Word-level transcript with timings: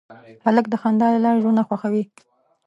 هلک 0.45 0.65
د 0.69 0.75
خندا 0.81 1.07
له 1.13 1.19
لارې 1.23 1.41
زړونه 1.43 1.61
خوښوي. 1.67 2.03